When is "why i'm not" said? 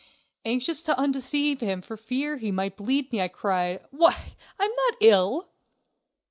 3.91-4.95